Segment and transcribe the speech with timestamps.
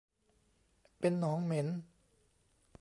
[0.99, 1.67] เป็นหนองเหม็น